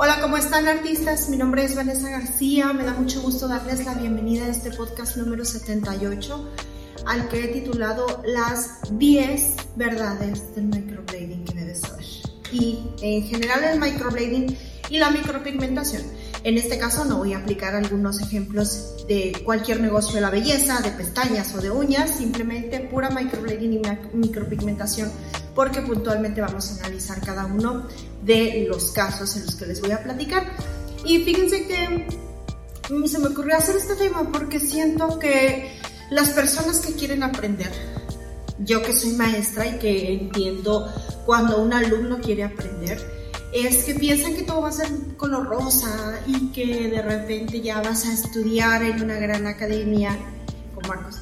Hola, 0.00 0.20
¿cómo 0.20 0.36
están 0.36 0.68
artistas? 0.68 1.28
Mi 1.28 1.36
nombre 1.36 1.64
es 1.64 1.74
Vanessa 1.74 2.08
García. 2.08 2.72
Me 2.72 2.84
da 2.84 2.94
mucho 2.94 3.20
gusto 3.20 3.48
darles 3.48 3.84
la 3.84 3.94
bienvenida 3.94 4.44
a 4.44 4.48
este 4.48 4.70
podcast 4.70 5.16
número 5.16 5.44
78, 5.44 6.50
al 7.04 7.28
que 7.28 7.42
he 7.42 7.48
titulado 7.48 8.22
Las 8.24 8.78
10 8.92 9.56
verdades 9.74 10.54
del 10.54 10.66
microblading 10.66 11.44
que 11.44 11.52
debes 11.52 11.80
saber. 11.80 12.04
Y 12.52 12.78
en 13.02 13.24
general 13.24 13.64
el 13.64 13.80
microblading 13.80 14.56
y 14.88 14.98
la 14.98 15.10
micropigmentación. 15.10 16.02
En 16.44 16.56
este 16.56 16.78
caso 16.78 17.04
no 17.04 17.18
voy 17.18 17.32
a 17.32 17.38
aplicar 17.38 17.74
algunos 17.74 18.20
ejemplos 18.20 19.04
de 19.08 19.42
cualquier 19.44 19.80
negocio 19.80 20.14
de 20.14 20.20
la 20.20 20.30
belleza, 20.30 20.80
de 20.80 20.92
pestañas 20.92 21.52
o 21.56 21.60
de 21.60 21.72
uñas, 21.72 22.10
simplemente 22.10 22.78
pura 22.78 23.10
microblading 23.10 23.72
y 23.72 23.82
micropigmentación, 24.12 25.10
porque 25.58 25.82
puntualmente 25.82 26.40
vamos 26.40 26.70
a 26.70 26.84
analizar 26.84 27.20
cada 27.20 27.44
uno 27.46 27.88
de 28.22 28.64
los 28.68 28.92
casos 28.92 29.34
en 29.34 29.44
los 29.44 29.56
que 29.56 29.66
les 29.66 29.80
voy 29.80 29.90
a 29.90 30.00
platicar. 30.00 30.46
Y 31.04 31.24
fíjense 31.24 31.66
que 31.66 32.06
se 33.08 33.18
me 33.18 33.26
ocurrió 33.26 33.56
hacer 33.56 33.74
este 33.74 33.96
tema 33.96 34.30
porque 34.30 34.60
siento 34.60 35.18
que 35.18 35.76
las 36.10 36.28
personas 36.28 36.78
que 36.78 36.92
quieren 36.92 37.24
aprender, 37.24 37.72
yo 38.60 38.82
que 38.82 38.92
soy 38.92 39.14
maestra 39.14 39.66
y 39.66 39.78
que 39.80 40.12
entiendo 40.12 40.94
cuando 41.26 41.60
un 41.60 41.72
alumno 41.72 42.20
quiere 42.20 42.44
aprender, 42.44 43.04
es 43.52 43.82
que 43.82 43.96
piensan 43.96 44.36
que 44.36 44.44
todo 44.44 44.62
va 44.62 44.68
a 44.68 44.72
ser 44.72 44.88
color 45.16 45.44
rosa 45.48 46.20
y 46.28 46.52
que 46.52 46.88
de 46.88 47.02
repente 47.02 47.60
ya 47.60 47.82
vas 47.82 48.04
a 48.04 48.12
estudiar 48.12 48.84
en 48.84 49.02
una 49.02 49.16
gran 49.16 49.44
academia 49.48 50.16
como 50.72 50.86
Marcos 50.86 51.16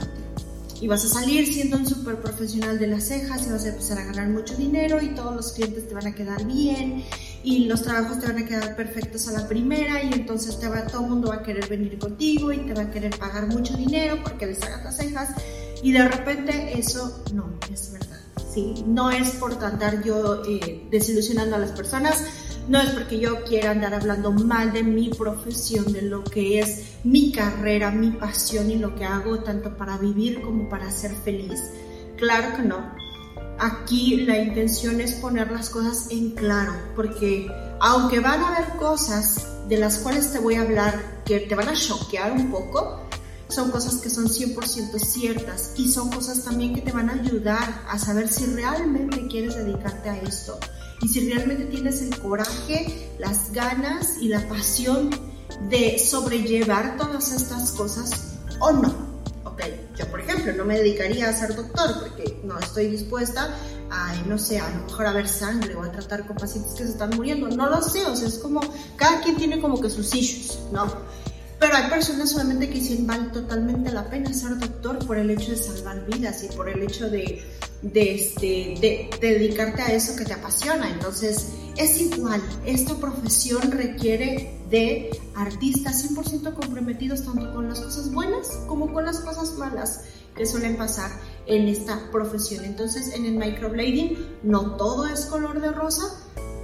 y 0.80 0.86
vas 0.88 1.04
a 1.04 1.08
salir 1.08 1.52
siendo 1.52 1.76
un 1.76 1.86
súper 1.86 2.16
profesional 2.16 2.78
de 2.78 2.86
las 2.86 3.04
cejas 3.04 3.46
y 3.46 3.50
vas 3.50 3.64
a 3.64 3.68
empezar 3.68 3.98
a 3.98 4.04
ganar 4.04 4.28
mucho 4.28 4.54
dinero 4.56 5.02
y 5.02 5.08
todos 5.14 5.34
los 5.34 5.52
clientes 5.52 5.88
te 5.88 5.94
van 5.94 6.06
a 6.06 6.14
quedar 6.14 6.44
bien 6.44 7.04
y 7.42 7.66
los 7.66 7.82
trabajos 7.82 8.20
te 8.20 8.26
van 8.26 8.38
a 8.38 8.46
quedar 8.46 8.76
perfectos 8.76 9.28
a 9.28 9.32
la 9.32 9.48
primera 9.48 10.02
y 10.02 10.12
entonces 10.12 10.58
te 10.58 10.68
va, 10.68 10.86
todo 10.86 11.04
el 11.04 11.10
mundo 11.10 11.28
va 11.28 11.36
a 11.36 11.42
querer 11.42 11.68
venir 11.68 11.98
contigo 11.98 12.52
y 12.52 12.58
te 12.58 12.74
va 12.74 12.82
a 12.82 12.90
querer 12.90 13.16
pagar 13.18 13.46
mucho 13.46 13.76
dinero 13.76 14.18
porque 14.22 14.46
les 14.46 14.62
hagas 14.62 14.84
las 14.84 14.96
cejas 14.96 15.30
y 15.82 15.92
de 15.92 16.08
repente 16.08 16.78
eso 16.78 17.22
no 17.32 17.58
es 17.72 17.92
verdad. 17.92 18.06
No 18.86 19.10
es 19.10 19.32
por 19.32 19.52
andar 19.62 20.02
yo 20.02 20.42
eh, 20.48 20.88
desilusionando 20.90 21.56
a 21.56 21.58
las 21.58 21.72
personas, 21.72 22.24
no 22.68 22.80
es 22.80 22.90
porque 22.90 23.18
yo 23.18 23.44
quiera 23.44 23.70
andar 23.70 23.94
hablando 23.94 24.32
mal 24.32 24.72
de 24.72 24.82
mi 24.82 25.10
profesión, 25.10 25.92
de 25.92 26.02
lo 26.02 26.24
que 26.24 26.58
es 26.58 26.96
mi 27.04 27.30
carrera, 27.30 27.90
mi 27.90 28.10
pasión 28.10 28.70
y 28.70 28.76
lo 28.76 28.94
que 28.96 29.04
hago 29.04 29.38
tanto 29.40 29.76
para 29.76 29.96
vivir 29.98 30.42
como 30.42 30.68
para 30.68 30.90
ser 30.90 31.12
feliz. 31.14 31.62
Claro 32.16 32.56
que 32.56 32.62
no. 32.62 32.94
Aquí 33.58 34.16
la 34.18 34.38
intención 34.38 35.00
es 35.00 35.14
poner 35.14 35.50
las 35.50 35.70
cosas 35.70 36.08
en 36.10 36.30
claro, 36.30 36.74
porque 36.94 37.46
aunque 37.80 38.20
van 38.20 38.40
a 38.40 38.56
haber 38.56 38.76
cosas 38.76 39.46
de 39.68 39.78
las 39.78 39.98
cuales 39.98 40.32
te 40.32 40.38
voy 40.38 40.56
a 40.56 40.62
hablar 40.62 41.22
que 41.24 41.40
te 41.40 41.54
van 41.54 41.68
a 41.68 41.74
choquear 41.74 42.32
un 42.32 42.50
poco, 42.50 43.00
son 43.48 43.70
cosas 43.70 43.96
que 43.96 44.10
son 44.10 44.26
100% 44.26 44.98
ciertas 44.98 45.72
y 45.76 45.90
son 45.90 46.10
cosas 46.10 46.42
también 46.44 46.74
que 46.74 46.82
te 46.82 46.92
van 46.92 47.08
a 47.08 47.14
ayudar 47.14 47.82
a 47.88 47.98
saber 47.98 48.28
si 48.28 48.44
realmente 48.46 49.26
quieres 49.28 49.56
dedicarte 49.56 50.10
a 50.10 50.18
esto 50.18 50.58
y 51.02 51.08
si 51.08 51.30
realmente 51.30 51.64
tienes 51.66 52.02
el 52.02 52.18
coraje, 52.18 53.10
las 53.18 53.52
ganas 53.52 54.16
y 54.20 54.28
la 54.28 54.46
pasión 54.48 55.10
de 55.68 55.98
sobrellevar 55.98 56.96
todas 56.96 57.32
estas 57.32 57.72
cosas 57.72 58.34
o 58.60 58.72
no. 58.72 59.06
Ok, 59.44 59.62
yo 59.98 60.06
por 60.10 60.20
ejemplo 60.20 60.52
no 60.52 60.64
me 60.64 60.76
dedicaría 60.76 61.28
a 61.28 61.32
ser 61.32 61.54
doctor 61.54 62.00
porque 62.00 62.40
no 62.44 62.58
estoy 62.58 62.88
dispuesta 62.88 63.54
a, 63.90 64.14
no 64.26 64.38
sé, 64.38 64.58
a 64.58 64.68
lo 64.68 64.84
mejor 64.84 65.06
a 65.06 65.12
ver 65.12 65.28
sangre 65.28 65.74
o 65.76 65.82
a 65.82 65.92
tratar 65.92 66.26
con 66.26 66.36
pacientes 66.36 66.72
que 66.72 66.84
se 66.84 66.90
están 66.90 67.10
muriendo. 67.10 67.48
No 67.48 67.68
lo 67.68 67.80
sé, 67.82 68.04
o 68.04 68.16
sea, 68.16 68.28
es 68.28 68.38
como, 68.38 68.60
cada 68.96 69.20
quien 69.20 69.36
tiene 69.36 69.60
como 69.60 69.80
que 69.80 69.88
sus 69.88 70.14
issues, 70.14 70.58
¿no? 70.72 70.86
Pero 71.58 71.74
hay 71.74 71.88
personas 71.88 72.30
solamente 72.30 72.68
que 72.68 72.74
dicen 72.74 73.06
vale 73.06 73.28
totalmente 73.30 73.90
la 73.90 74.04
pena 74.10 74.32
ser 74.34 74.58
doctor 74.58 74.98
por 75.06 75.16
el 75.16 75.30
hecho 75.30 75.52
de 75.52 75.56
salvar 75.56 76.04
vidas 76.04 76.42
y 76.44 76.48
por 76.48 76.68
el 76.68 76.82
hecho 76.82 77.08
de, 77.08 77.42
de, 77.82 78.14
este, 78.14 78.74
de, 78.80 79.10
dedicarte 79.20 79.82
a 79.82 79.92
eso 79.92 80.16
que 80.16 80.24
te 80.24 80.32
apasiona. 80.32 80.90
Entonces, 80.90 81.52
es 81.76 82.00
igual, 82.00 82.42
esta 82.64 82.96
profesión 82.96 83.70
requiere 83.70 84.58
de 84.70 85.10
artistas 85.34 86.10
100% 86.10 86.54
comprometidos 86.54 87.24
tanto 87.24 87.52
con 87.52 87.68
las 87.68 87.80
cosas 87.80 88.12
buenas 88.12 88.48
como 88.66 88.92
con 88.92 89.04
las 89.04 89.20
cosas 89.20 89.54
malas 89.58 90.04
que 90.34 90.46
suelen 90.46 90.76
pasar 90.76 91.10
en 91.46 91.68
esta 91.68 92.10
profesión. 92.10 92.64
Entonces, 92.64 93.14
en 93.14 93.24
el 93.24 93.34
microblading 93.34 94.16
no 94.42 94.76
todo 94.76 95.06
es 95.06 95.26
color 95.26 95.60
de 95.60 95.70
rosa, 95.70 96.02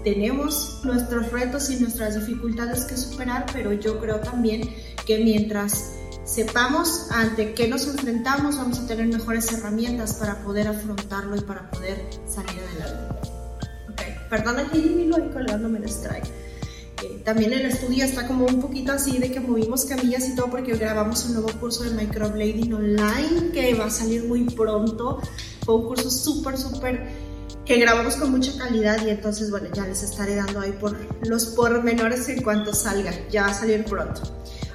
tenemos 0.04 0.80
nuestros 0.84 1.30
retos 1.30 1.70
y 1.70 1.76
nuestras 1.76 2.14
dificultades 2.18 2.84
que 2.84 2.96
superar, 2.96 3.46
pero 3.52 3.72
yo 3.72 4.00
creo 4.00 4.20
también 4.20 4.68
que 5.06 5.22
mientras 5.22 5.92
sepamos 6.24 7.10
ante 7.10 7.54
qué 7.54 7.68
nos 7.68 7.86
enfrentamos, 7.86 8.56
vamos 8.56 8.80
a 8.80 8.86
tener 8.86 9.06
mejores 9.06 9.52
herramientas 9.52 10.14
para 10.14 10.42
poder 10.42 10.68
afrontarlo 10.68 11.36
y 11.36 11.40
para 11.40 11.70
poder 11.70 11.98
salir 12.26 12.62
adelante. 12.62 13.28
Okay. 13.92 14.14
Perdón 14.30 14.58
aquí 14.60 14.78
mi 14.80 15.06
lo 15.06 15.32
colgándome 15.32 15.78
el 15.78 15.84
strike. 15.84 16.26
Eh, 17.02 17.20
también 17.24 17.52
el 17.52 17.66
estudio 17.66 18.04
está 18.04 18.26
como 18.28 18.46
un 18.46 18.60
poquito 18.60 18.92
así 18.92 19.18
de 19.18 19.32
que 19.32 19.40
movimos 19.40 19.84
camillas 19.84 20.28
y 20.28 20.36
todo 20.36 20.50
porque 20.50 20.76
grabamos 20.76 21.24
un 21.26 21.34
nuevo 21.34 21.50
curso 21.58 21.82
de 21.82 21.90
microblading 21.90 22.72
online 22.72 23.50
que 23.52 23.74
va 23.74 23.86
a 23.86 23.90
salir 23.90 24.24
muy 24.24 24.44
pronto. 24.44 25.20
Fue 25.64 25.74
un 25.74 25.86
curso 25.86 26.10
súper, 26.10 26.56
súper 26.56 27.08
que 27.64 27.78
grabamos 27.78 28.16
con 28.16 28.30
mucha 28.30 28.56
calidad 28.56 29.04
y 29.04 29.10
entonces, 29.10 29.50
bueno, 29.50 29.68
ya 29.72 29.86
les 29.86 30.02
estaré 30.02 30.36
dando 30.36 30.60
ahí 30.60 30.72
por 30.72 30.96
los 31.26 31.46
pormenores 31.46 32.28
en 32.28 32.42
cuanto 32.42 32.74
salga, 32.74 33.12
ya 33.30 33.42
va 33.42 33.48
a 33.48 33.54
salir 33.54 33.84
pronto. 33.84 34.22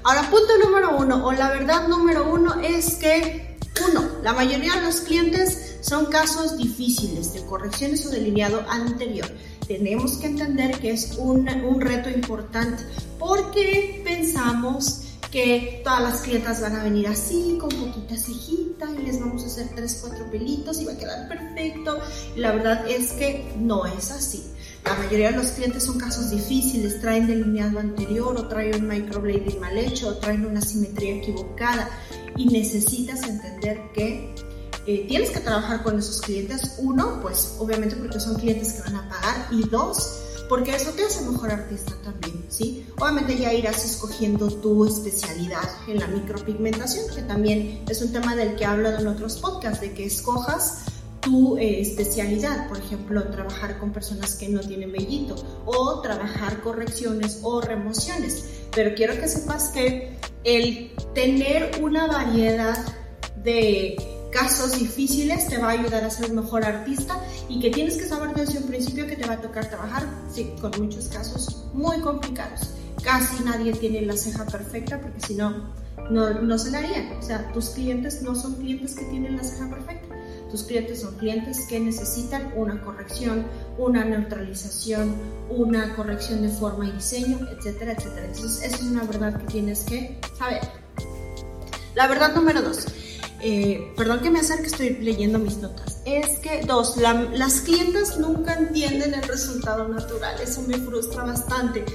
Ahora, 0.04 0.30
punto 0.30 0.58
número 0.64 0.98
uno, 0.98 1.26
o 1.26 1.32
la 1.32 1.50
verdad 1.50 1.88
número 1.88 2.32
uno 2.32 2.62
es 2.62 2.96
que, 2.96 3.58
uno, 3.90 4.04
la 4.24 4.34
mayoría 4.34 4.76
de 4.76 4.82
los 4.82 5.02
clientes 5.02 5.78
son 5.82 6.08
casos 6.08 6.58
difíciles 6.58 7.34
de 7.34 7.46
correcciones 7.46 8.06
o 8.06 8.10
delineado 8.10 8.66
anterior. 8.70 9.28
Tenemos 9.68 10.18
que 10.18 10.28
entender 10.28 10.80
que 10.80 10.92
es 10.92 11.16
un, 11.18 11.48
un 11.50 11.82
reto 11.82 12.10
importante 12.10 12.84
porque 13.20 14.02
pensamos 14.04 15.02
que 15.32 15.82
todas 15.84 16.02
las 16.02 16.22
clientas 16.22 16.62
van 16.62 16.76
a 16.76 16.84
venir 16.84 17.08
así, 17.08 17.58
con 17.60 17.70
poquita 17.70 18.16
cejita, 18.16 18.88
y 18.98 19.06
les 19.06 19.20
vamos 19.20 19.44
a 19.44 19.48
hacer 19.48 19.68
3, 19.76 20.00
4 20.02 20.32
pelitos 20.32 20.80
y 20.80 20.86
va 20.86 20.94
a 20.94 20.98
quedar 20.98 21.28
perfecto. 21.28 22.00
Y 22.36 22.40
la 22.40 22.54
verdad 22.54 22.90
es 22.90 23.12
que 23.14 23.54
no 23.58 23.86
es 23.86 24.12
así. 24.12 24.44
La 24.88 24.96
mayoría 24.96 25.32
de 25.32 25.36
los 25.36 25.48
clientes 25.48 25.84
son 25.84 25.98
casos 25.98 26.30
difíciles, 26.30 27.02
traen 27.02 27.28
delineado 27.28 27.78
anterior 27.78 28.38
o 28.38 28.48
traen 28.48 28.84
un 28.84 28.88
microblading 28.88 29.60
mal 29.60 29.78
hecho 29.78 30.08
o 30.08 30.14
traen 30.16 30.46
una 30.46 30.62
simetría 30.62 31.16
equivocada 31.16 31.90
y 32.38 32.46
necesitas 32.46 33.24
entender 33.24 33.82
que 33.94 34.34
eh, 34.86 35.06
tienes 35.10 35.32
que 35.32 35.42
trabajar 35.42 35.84
con 35.84 36.00
esos 36.00 36.22
clientes. 36.22 36.76
Uno, 36.78 37.20
pues 37.22 37.56
obviamente 37.60 37.98
porque 37.98 38.18
son 38.22 38.36
clientes 38.36 38.72
que 38.72 38.84
van 38.84 38.96
a 38.96 39.10
pagar 39.10 39.48
y 39.52 39.68
dos, 39.68 40.22
porque 40.48 40.74
eso 40.74 40.92
te 40.92 41.04
hace 41.04 41.30
mejor 41.30 41.52
artista 41.52 41.92
también, 42.06 42.46
¿sí? 42.48 42.88
Obviamente 42.98 43.38
ya 43.38 43.54
irás 43.54 43.84
escogiendo 43.84 44.48
tu 44.48 44.86
especialidad 44.86 45.70
en 45.90 46.00
la 46.00 46.08
micropigmentación, 46.08 47.14
que 47.14 47.24
también 47.24 47.84
es 47.90 48.02
un 48.02 48.14
tema 48.14 48.38
del 48.38 48.56
que 48.56 48.64
he 48.64 48.68
hablado 48.68 49.00
en 49.00 49.08
otros 49.08 49.36
podcasts, 49.40 49.82
de 49.82 49.94
que 49.94 50.06
escojas 50.06 50.86
tu 51.28 51.58
eh, 51.58 51.82
especialidad, 51.82 52.70
por 52.70 52.78
ejemplo, 52.78 53.22
trabajar 53.26 53.78
con 53.80 53.92
personas 53.92 54.36
que 54.36 54.48
no 54.48 54.62
tienen 54.62 54.94
vellito 54.94 55.36
o 55.66 56.00
trabajar 56.00 56.62
correcciones 56.62 57.40
o 57.44 57.60
remociones. 57.60 58.46
Pero 58.74 58.96
quiero 58.96 59.20
que 59.20 59.28
sepas 59.28 59.70
que 59.70 60.18
el 60.46 60.92
tener 61.14 61.82
una 61.82 62.08
variedad 62.08 62.78
de 63.44 63.98
casos 64.32 64.80
difíciles 64.80 65.48
te 65.50 65.58
va 65.58 65.68
a 65.68 65.72
ayudar 65.72 66.06
a 66.06 66.10
ser 66.10 66.32
mejor 66.32 66.64
artista 66.64 67.20
y 67.50 67.60
que 67.60 67.72
tienes 67.72 67.98
que 67.98 68.06
saber 68.06 68.34
desde 68.34 68.60
un 68.60 68.68
principio 68.68 69.06
que 69.06 69.18
te 69.18 69.28
va 69.28 69.34
a 69.34 69.42
tocar 69.42 69.68
trabajar 69.68 70.08
sí, 70.34 70.54
con 70.62 70.72
muchos 70.80 71.10
casos 71.10 71.66
muy 71.74 72.00
complicados. 72.00 72.70
Casi 73.04 73.44
nadie 73.44 73.74
tiene 73.74 74.02
la 74.04 74.16
ceja 74.16 74.46
perfecta 74.46 75.02
porque 75.02 75.20
si 75.20 75.36
no, 75.36 75.74
no, 76.10 76.42
no 76.42 76.58
se 76.58 76.72
la. 76.72 76.82
O 77.18 77.22
sea, 77.22 77.52
tus 77.54 77.70
clientes 77.70 78.22
no 78.22 78.36
son 78.36 78.56
clientes 78.56 78.96
que 78.96 79.06
tienen 79.06 79.38
la 79.38 79.44
ceja 79.44 79.70
perfecta. 79.70 80.16
tus 80.50 80.64
clientes 80.64 81.02
son 81.02 81.16
clientes 81.18 81.66
que 81.68 81.80
necesitan 81.80 82.54
una 82.56 82.82
corrección, 82.82 83.46
una 83.78 84.06
neutralización, 84.06 85.16
una 85.50 85.96
corrección 85.96 86.42
de 86.42 86.50
forma 86.50 86.88
y 86.88 86.92
diseño, 86.92 87.40
etcétera, 87.50 87.94
etcétera. 87.94 88.28
Esa 88.32 88.66
es 88.66 88.82
una 88.82 89.04
verdad 89.04 89.38
que 89.40 89.48
tienes 89.48 89.84
que 89.84 90.20
saber. 90.38 90.62
La 91.96 92.08
verdad 92.08 92.34
número 92.36 92.62
dos. 92.62 92.86
Eh, 93.40 93.94
perdón 93.96 94.22
que 94.22 94.32
me 94.32 94.40
acerque, 94.40 94.68
estoy 94.68 94.90
leyendo 94.98 95.38
mis 95.38 95.58
notas. 95.58 96.02
Es 96.06 96.40
que, 96.40 96.62
dos, 96.66 96.98
las 96.98 97.62
clientas 97.62 98.18
nunca 98.18 98.54
entienden 98.54 99.14
el 99.14 99.24
resultado 99.24 99.88
natural. 99.88 100.40
Eso 100.42 100.62
me 100.64 100.78
frustra 100.78 101.24
bastante. 101.24 101.86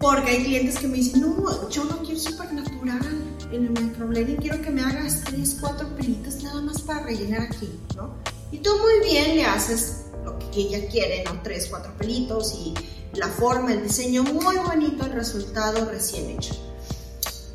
Porque 0.00 0.30
hay 0.30 0.44
clientes 0.44 0.78
que 0.78 0.88
me 0.88 0.96
dicen, 0.96 1.20
no, 1.20 1.68
yo 1.68 1.84
no 1.84 1.98
quiero 1.98 2.18
súper 2.18 2.52
natural 2.54 3.22
en 3.52 3.66
el 3.66 3.70
microblading, 3.70 4.36
quiero 4.36 4.60
que 4.62 4.70
me 4.70 4.82
hagas 4.82 5.22
tres, 5.24 5.58
cuatro 5.60 5.86
pelitos 5.94 6.42
nada 6.42 6.62
más 6.62 6.80
para 6.80 7.02
rellenar 7.04 7.42
aquí, 7.42 7.68
¿no? 7.94 8.14
Y 8.50 8.58
tú 8.58 8.70
muy 8.78 9.10
bien 9.10 9.36
le 9.36 9.44
haces 9.44 10.06
lo 10.24 10.38
que 10.38 10.60
ella 10.62 10.88
quiere, 10.88 11.22
¿no? 11.24 11.38
Tres, 11.42 11.66
cuatro 11.68 11.92
pelitos 11.98 12.54
y 12.54 12.74
la 13.18 13.28
forma, 13.28 13.74
el 13.74 13.82
diseño, 13.82 14.22
muy 14.24 14.56
bonito 14.56 15.04
el 15.04 15.12
resultado 15.12 15.84
recién 15.84 16.30
hecho. 16.30 16.54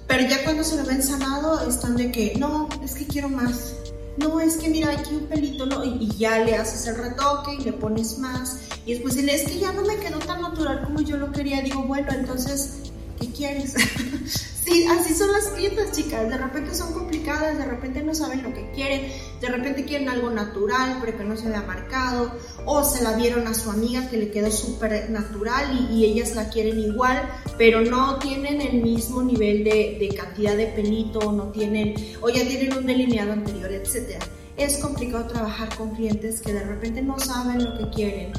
Pero 0.07 0.30
ya 0.30 0.44
cuando 0.44 0.63
se 0.63 0.75
lo 0.75 0.86
ven 0.86 1.01
sanado, 1.01 1.68
están 1.68 1.95
de 1.95 2.12
que, 2.12 2.36
no, 2.38 2.69
es 2.83 2.94
que 2.94 3.07
quiero 3.07 3.30
más. 3.30 3.74
No, 4.18 4.39
es 4.39 4.56
que 4.56 4.69
mira, 4.69 4.91
aquí 4.91 5.15
un 5.15 5.25
pelito, 5.25 5.65
¿no? 5.65 5.83
Y, 5.83 6.09
ya 6.18 6.39
le 6.39 6.56
haces 6.56 6.88
el 6.88 6.98
retoque 6.98 7.56
y 7.56 7.63
le 7.63 7.74
pones 7.74 8.19
más. 8.19 8.59
Y 8.85 8.93
después 8.93 9.17
es 9.17 9.43
que 9.43 9.59
ya 9.59 9.71
no 9.73 9.81
me 9.81 9.97
quedó 9.97 10.19
tan 10.19 10.41
natural 10.41 10.83
como 10.83 11.01
yo 11.01 11.17
lo 11.17 11.31
quería. 11.31 11.61
Digo, 11.61 11.83
bueno, 11.83 12.07
entonces, 12.11 12.81
¿qué 13.19 13.27
quieres? 13.31 13.75
Sí, 14.65 14.83
así 14.87 15.13
son 15.13 15.31
las 15.31 15.49
clientas, 15.49 15.91
chicas. 15.91 16.27
De 16.27 16.37
repente 16.39 16.73
son 16.73 16.91
complicadas, 16.91 17.59
de 17.59 17.65
repente 17.65 18.01
no 18.01 18.15
saben 18.15 18.41
lo 18.41 18.51
que 18.51 18.71
quieren, 18.71 19.11
de 19.39 19.47
repente 19.47 19.85
quieren 19.85 20.09
algo 20.09 20.31
natural, 20.31 20.97
pero 20.99 21.15
que 21.15 21.23
no 21.23 21.37
se 21.37 21.49
vea 21.49 21.61
marcado, 21.61 22.31
o 22.65 22.83
se 22.83 23.03
la 23.03 23.15
vieron 23.15 23.45
a 23.45 23.53
su 23.53 23.69
amiga 23.69 24.09
que 24.09 24.17
le 24.17 24.31
quedó 24.31 24.49
súper 24.49 25.11
natural 25.11 25.88
y, 25.91 26.03
ellas 26.05 26.33
la 26.33 26.49
quieren 26.49 26.79
igual, 26.79 27.29
pero 27.59 27.81
no 27.81 28.17
tienen 28.17 28.59
el 28.59 28.81
mismo 28.81 29.21
nivel 29.21 29.63
de, 29.63 29.97
de 29.99 30.15
cantidad 30.17 30.57
de 30.57 30.65
pelito, 30.65 31.31
no 31.31 31.51
tienen, 31.51 31.93
o 32.21 32.29
ya 32.29 32.43
tienen 32.47 32.75
un 32.75 32.88
delineado 32.88 33.33
anterior, 33.33 33.71
etc. 33.71 34.19
Es 34.57 34.77
complicado 34.77 35.27
trabajar 35.27 35.77
con 35.77 35.91
clientes 35.91 36.41
que 36.41 36.53
de 36.53 36.63
repente 36.63 37.03
no 37.03 37.19
saben 37.19 37.63
lo 37.63 37.77
que 37.77 37.89
quieren 37.95 38.33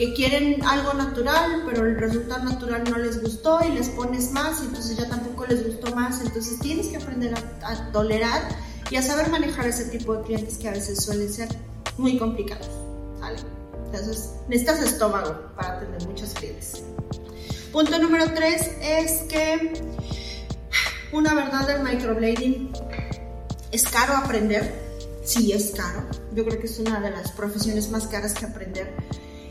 que 0.00 0.14
quieren 0.14 0.64
algo 0.64 0.94
natural, 0.94 1.64
pero 1.66 1.84
el 1.84 1.94
resultado 1.94 2.42
natural 2.42 2.84
no 2.90 2.96
les 2.96 3.20
gustó 3.20 3.60
y 3.62 3.72
les 3.72 3.90
pones 3.90 4.32
más 4.32 4.62
y 4.62 4.64
entonces 4.64 4.96
ya 4.96 5.06
tampoco 5.06 5.44
les 5.44 5.66
gustó 5.66 5.94
más. 5.94 6.22
Entonces 6.24 6.58
tienes 6.58 6.86
que 6.86 6.96
aprender 6.96 7.34
a, 7.34 7.92
tolerar 7.92 8.48
y 8.90 8.96
a 8.96 9.02
saber 9.02 9.28
manejar 9.28 9.66
ese 9.66 9.84
tipo 9.90 10.16
de 10.16 10.22
clientes 10.22 10.56
que 10.56 10.70
a 10.70 10.72
veces 10.72 11.04
suelen 11.04 11.30
ser 11.30 11.50
muy 11.98 12.16
complicados. 12.16 12.66
¿vale? 13.20 13.40
Entonces 13.84 14.30
necesitas 14.48 14.80
estómago 14.80 15.36
para 15.54 15.76
atender 15.76 16.08
muchos 16.08 16.32
clientes. 16.32 16.82
Punto 17.70 17.98
número 17.98 18.32
tres 18.34 18.70
es 18.80 19.24
que 19.28 19.82
una 21.12 21.34
verdad 21.34 21.66
del 21.66 21.82
microblading 21.82 22.72
es 23.70 23.82
caro 23.82 24.16
aprender. 24.16 24.80
Sí, 25.24 25.52
es 25.52 25.72
caro. 25.72 26.06
Yo 26.34 26.46
creo 26.46 26.58
que 26.58 26.68
es 26.68 26.78
una 26.78 27.00
de 27.00 27.10
las 27.10 27.32
profesiones 27.32 27.90
más 27.90 28.06
caras 28.06 28.32
que 28.32 28.46
aprender 28.46 28.96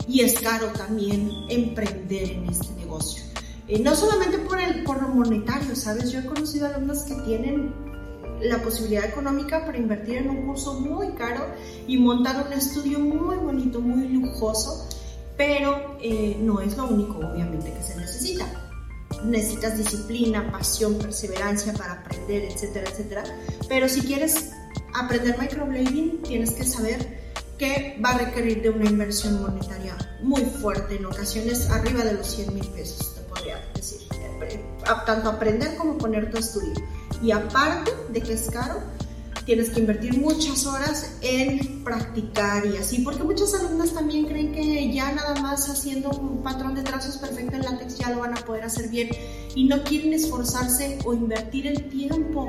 y 0.08 0.20
es 0.20 0.38
caro 0.40 0.68
también 0.68 1.30
emprender 1.48 2.30
en 2.30 2.48
este 2.48 2.72
negocio. 2.74 3.22
Eh, 3.68 3.78
no 3.78 3.94
solamente 3.94 4.38
por, 4.38 4.60
el, 4.60 4.82
por 4.82 5.00
lo 5.00 5.08
monetario, 5.08 5.76
¿sabes? 5.76 6.10
Yo 6.10 6.18
he 6.18 6.26
conocido 6.26 6.66
alumnos 6.66 7.02
que 7.02 7.14
tienen 7.26 7.72
la 8.42 8.62
posibilidad 8.62 9.04
económica 9.04 9.64
para 9.64 9.78
invertir 9.78 10.18
en 10.18 10.30
un 10.30 10.46
curso 10.46 10.80
muy 10.80 11.10
caro 11.10 11.46
y 11.86 11.98
montar 11.98 12.46
un 12.46 12.52
estudio 12.52 12.98
muy 12.98 13.36
bonito, 13.36 13.80
muy 13.80 14.08
lujoso, 14.08 14.88
pero 15.36 15.96
eh, 16.02 16.36
no 16.40 16.60
es 16.60 16.76
lo 16.76 16.88
único, 16.88 17.18
obviamente, 17.18 17.72
que 17.72 17.82
se 17.82 17.96
necesita. 17.96 18.46
Necesitas 19.24 19.76
disciplina, 19.76 20.50
pasión, 20.50 20.94
perseverancia 20.96 21.72
para 21.74 21.92
aprender, 21.92 22.44
etcétera, 22.44 22.90
etcétera. 22.90 23.24
Pero 23.68 23.88
si 23.88 24.00
quieres 24.00 24.50
aprender 24.94 25.38
microblading, 25.38 26.22
tienes 26.22 26.52
que 26.52 26.64
saber 26.64 27.19
que 27.60 28.00
va 28.02 28.12
a 28.12 28.18
requerir 28.18 28.62
de 28.62 28.70
una 28.70 28.88
inversión 28.88 29.42
monetaria 29.42 29.94
muy 30.22 30.40
fuerte, 30.40 30.96
en 30.96 31.04
ocasiones 31.04 31.68
arriba 31.68 32.02
de 32.02 32.14
los 32.14 32.26
100 32.26 32.54
mil 32.54 32.66
pesos, 32.68 33.14
te 33.14 33.20
podría 33.20 33.62
decir. 33.74 34.00
Tanto 35.04 35.28
aprender 35.28 35.76
como 35.76 35.98
poner 35.98 36.30
tu 36.30 36.38
estudio. 36.38 36.72
Y 37.22 37.32
aparte 37.32 37.92
de 38.08 38.22
que 38.22 38.32
es 38.32 38.50
caro, 38.50 38.80
tienes 39.44 39.68
que 39.70 39.80
invertir 39.80 40.18
muchas 40.18 40.64
horas 40.64 41.18
en 41.20 41.84
practicar 41.84 42.64
y 42.64 42.78
así, 42.78 43.02
porque 43.02 43.24
muchas 43.24 43.52
alumnas 43.52 43.92
también 43.92 44.24
creen 44.24 44.52
que 44.52 44.90
ya 44.90 45.12
nada 45.12 45.34
más 45.42 45.68
haciendo 45.68 46.08
un 46.10 46.42
patrón 46.42 46.74
de 46.74 46.82
trazos 46.82 47.18
perfecto 47.18 47.56
en 47.56 47.62
látex 47.62 47.98
ya 47.98 48.08
lo 48.10 48.20
van 48.20 48.38
a 48.38 48.40
poder 48.40 48.64
hacer 48.64 48.88
bien 48.88 49.10
y 49.54 49.64
no 49.64 49.82
quieren 49.84 50.14
esforzarse 50.14 50.98
o 51.04 51.12
invertir 51.12 51.66
el 51.66 51.90
tiempo 51.90 52.48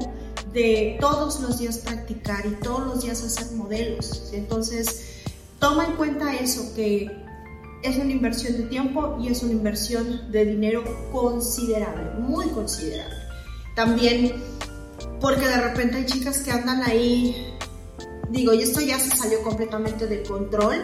de 0.53 0.98
todos 1.00 1.39
los 1.39 1.59
días 1.59 1.80
practicar 1.80 2.45
y 2.45 2.51
todos 2.63 2.88
los 2.88 3.03
días 3.03 3.24
hacer 3.24 3.51
modelos. 3.57 4.31
Entonces, 4.33 5.21
toma 5.59 5.86
en 5.86 5.95
cuenta 5.95 6.36
eso, 6.36 6.74
que 6.75 7.09
es 7.83 7.98
una 7.98 8.12
inversión 8.12 8.57
de 8.57 8.63
tiempo 8.63 9.18
y 9.21 9.30
es 9.30 9.42
una 9.44 9.53
inversión 9.53 10.31
de 10.31 10.45
dinero 10.45 10.83
considerable, 11.12 12.19
muy 12.19 12.48
considerable. 12.48 13.15
También 13.75 14.33
porque 15.19 15.48
de 15.48 15.57
repente 15.57 15.98
hay 15.98 16.06
chicas 16.06 16.39
que 16.39 16.51
andan 16.51 16.81
ahí, 16.83 17.54
digo, 18.30 18.54
y 18.54 18.62
esto 18.62 18.81
ya 18.81 19.00
se 19.00 19.15
salió 19.15 19.42
completamente 19.44 20.07
del 20.07 20.24
control, 20.24 20.77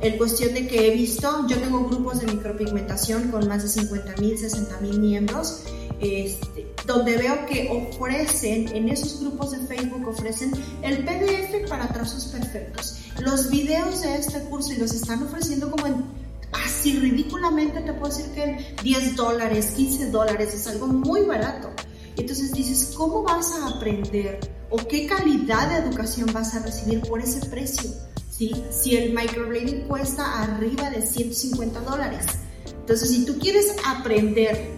en 0.00 0.16
cuestión 0.16 0.54
de 0.54 0.68
que 0.68 0.88
he 0.88 0.94
visto, 0.94 1.46
yo 1.48 1.58
tengo 1.58 1.84
grupos 1.88 2.20
de 2.20 2.26
micropigmentación 2.26 3.30
con 3.30 3.48
más 3.48 3.62
de 3.62 3.68
50 3.68 4.20
mil, 4.20 4.38
60 4.38 4.80
mil 4.80 5.00
miembros, 5.00 5.62
este, 6.00 6.66
donde 6.88 7.18
veo 7.18 7.44
que 7.44 7.68
ofrecen, 7.70 8.74
en 8.74 8.88
esos 8.88 9.20
grupos 9.20 9.50
de 9.50 9.58
Facebook 9.58 10.08
ofrecen 10.08 10.50
el 10.80 11.04
PDF 11.04 11.68
para 11.68 11.86
trazos 11.88 12.24
perfectos. 12.28 12.96
Los 13.20 13.50
videos 13.50 14.00
de 14.00 14.16
este 14.16 14.40
curso 14.44 14.72
y 14.72 14.76
los 14.76 14.94
están 14.94 15.22
ofreciendo 15.22 15.70
como 15.70 15.86
en, 15.86 16.02
así 16.50 16.98
ridículamente, 16.98 17.82
te 17.82 17.92
puedo 17.92 18.08
decir 18.08 18.32
que 18.32 18.42
en 18.42 18.58
10 18.82 19.16
dólares, 19.16 19.74
15 19.76 20.10
dólares, 20.10 20.54
es 20.54 20.66
algo 20.66 20.86
muy 20.86 21.20
barato. 21.20 21.70
Entonces 22.16 22.52
dices, 22.52 22.94
¿cómo 22.96 23.22
vas 23.22 23.52
a 23.52 23.68
aprender 23.68 24.40
o 24.70 24.78
qué 24.78 25.06
calidad 25.06 25.68
de 25.68 25.86
educación 25.86 26.32
vas 26.32 26.54
a 26.54 26.60
recibir 26.60 27.02
por 27.02 27.20
ese 27.20 27.44
precio? 27.46 27.90
¿Sí? 28.30 28.50
Si 28.70 28.96
el 28.96 29.12
microblading 29.12 29.82
cuesta 29.82 30.42
arriba 30.42 30.88
de 30.88 31.02
150 31.02 31.80
dólares. 31.82 32.24
Entonces, 32.64 33.10
si 33.10 33.26
tú 33.26 33.38
quieres 33.38 33.76
aprender 33.84 34.77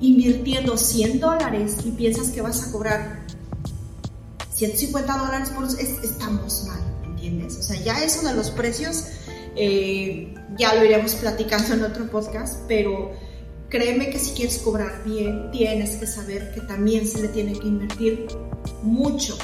invirtiendo 0.00 0.76
100 0.76 1.20
dólares 1.20 1.76
y 1.84 1.90
piensas 1.90 2.28
que 2.28 2.40
vas 2.40 2.66
a 2.66 2.72
cobrar 2.72 3.26
150 4.54 5.16
dólares 5.16 5.50
por 5.50 5.66
estamos 5.80 6.64
mal, 6.66 6.80
¿entiendes? 7.04 7.56
O 7.56 7.62
sea, 7.62 7.80
ya 7.82 8.02
eso 8.02 8.26
de 8.26 8.34
los 8.34 8.50
precios 8.50 9.04
eh, 9.56 10.34
ya 10.56 10.74
lo 10.74 10.84
iremos 10.84 11.14
platicando 11.14 11.74
en 11.74 11.84
otro 11.84 12.10
podcast, 12.10 12.60
pero 12.68 13.12
créeme 13.68 14.10
que 14.10 14.18
si 14.18 14.32
quieres 14.32 14.58
cobrar 14.58 15.02
bien, 15.04 15.50
tienes 15.50 15.96
que 15.96 16.06
saber 16.06 16.52
que 16.52 16.60
también 16.60 17.06
se 17.06 17.22
le 17.22 17.28
tiene 17.28 17.52
que 17.52 17.66
invertir 17.66 18.26
mucho. 18.82 19.36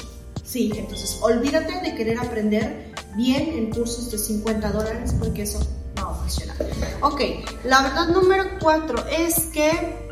Sí, 0.43 0.71
entonces 0.75 1.17
olvídate 1.21 1.81
de 1.81 1.95
querer 1.95 2.19
aprender 2.19 2.93
bien 3.15 3.49
en 3.49 3.71
cursos 3.71 4.11
de 4.11 4.17
50 4.17 4.71
dólares 4.71 5.13
porque 5.19 5.43
eso 5.43 5.59
no 5.95 6.05
va 6.05 6.11
a 6.11 6.15
funcionar. 6.15 6.55
Ok, 7.01 7.21
la 7.63 7.81
verdad 7.81 8.07
número 8.09 8.45
4 8.59 9.05
es 9.09 9.47
que 9.47 10.06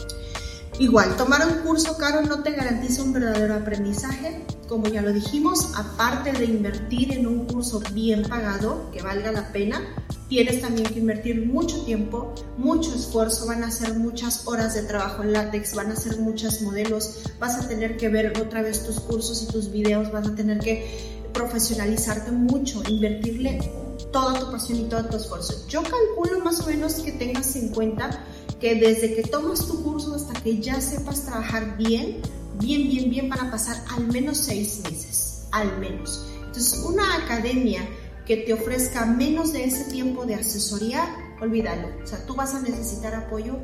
Igual, 0.78 1.16
tomar 1.16 1.48
un 1.48 1.60
curso 1.60 1.98
caro 1.98 2.22
no 2.22 2.44
te 2.44 2.52
garantiza 2.52 3.02
un 3.02 3.14
verdadero 3.14 3.56
aprendizaje. 3.56 4.46
Como 4.68 4.88
ya 4.88 5.02
lo 5.02 5.14
dijimos, 5.14 5.72
aparte 5.78 6.34
de 6.34 6.44
invertir 6.44 7.14
en 7.14 7.28
un 7.28 7.46
curso 7.46 7.82
bien 7.94 8.24
pagado, 8.24 8.92
que 8.92 9.02
valga 9.02 9.32
la 9.32 9.54
pena, 9.54 9.80
tienes 10.28 10.62
también 10.62 10.88
que 10.88 11.00
invertir 11.00 11.46
mucho 11.46 11.86
tiempo, 11.86 12.34
mucho 12.58 12.94
esfuerzo, 12.94 13.46
van 13.46 13.64
a 13.64 13.72
ser 13.72 13.94
muchas 13.94 14.48
horas 14.48 14.74
de 14.74 14.84
trabajo 14.84 15.24
en 15.24 15.32
látex, 15.32 15.76
van 15.76 15.92
a 15.92 15.96
ser 15.96 16.18
muchos 16.20 16.62
modelos, 16.62 17.22
vas 17.40 17.56
a 17.56 17.68
tener 17.70 17.96
que 17.96 18.10
ver 18.10 18.38
otra 18.42 18.62
vez 18.62 18.84
tus 18.86 19.00
cursos 19.00 19.44
y 19.44 19.48
tus 19.54 19.72
videos, 19.72 20.12
vas 20.12 20.28
a 20.28 20.36
tener 20.36 20.60
que 20.60 21.22
profesionalizarte 21.32 22.32
mucho, 22.32 22.82
invertirle 22.90 23.72
toda 24.12 24.40
tu 24.40 24.52
pasión 24.52 24.80
y 24.80 24.84
todo 24.86 25.06
tu 25.06 25.18
esfuerzo. 25.18 25.54
Yo 25.70 25.84
calculo 25.84 26.44
más 26.44 26.60
o 26.62 26.68
menos 26.68 26.96
que 26.96 27.12
tengas 27.14 27.56
en 27.56 27.70
cuenta 27.70 28.26
que 28.60 28.76
desde 28.76 29.16
que 29.16 29.24
tomas 29.24 29.68
tu 29.68 29.84
curso 29.84 30.16
hasta 30.16 30.34
que 30.42 30.60
ya 30.60 30.80
sepas 30.82 31.26
trabajar 31.26 31.78
bien, 31.78 32.22
bien, 32.60 32.88
bien, 32.88 33.10
bien, 33.10 33.30
van 33.30 33.48
a 33.48 33.52
pasar 33.52 33.84
al 33.96 34.08
menos 34.08 34.38
seis 34.38 34.82
meses, 34.84 35.48
al 35.52 35.78
menos. 35.80 36.26
Entonces, 36.38 36.80
una 36.86 37.16
academia 37.18 37.82
que 38.26 38.38
te 38.38 38.54
ofrezca 38.54 39.06
menos 39.06 39.54
de 39.54 39.66
ese 39.66 39.86
tiempo 39.86 40.26
de 40.26 40.36
asesoría, 40.36 41.06
olvídalo. 41.42 41.90
O 42.04 42.08
sea, 42.08 42.26
tú 42.26 42.36
vas 42.36 42.54
a 42.56 42.62
necesitar 42.62 43.14
apoyo 43.14 43.58